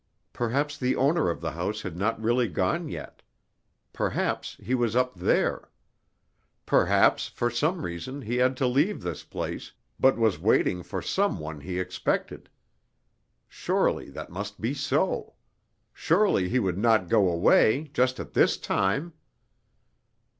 Perhaps 0.33 0.79
the 0.79 0.95
owner 0.95 1.29
of 1.29 1.41
the 1.41 1.51
house 1.51 1.83
had 1.83 1.95
not 1.95 2.19
really 2.19 2.47
gone 2.47 2.89
yet. 2.89 3.21
Perhaps 3.93 4.57
he 4.59 4.73
was 4.73 4.95
up 4.95 5.13
there. 5.13 5.69
Perhaps 6.65 7.27
for 7.27 7.51
some 7.51 7.83
reason 7.85 8.23
he 8.23 8.37
had 8.37 8.57
to 8.57 8.65
leave 8.65 9.03
this 9.03 9.23
place, 9.23 9.73
but 9.99 10.17
was 10.17 10.39
waiting 10.39 10.81
for 10.81 11.03
Some 11.03 11.37
One 11.37 11.59
he 11.61 11.79
expected. 11.79 12.49
Surely 13.47 14.09
that 14.09 14.31
must 14.31 14.59
be 14.59 14.73
so! 14.73 15.35
Surely 15.93 16.49
he 16.49 16.57
would 16.57 16.79
not 16.79 17.07
go 17.07 17.29
away, 17.31 17.91
just 17.93 18.19
at 18.19 18.33
this 18.33 18.57
time? 18.57 19.13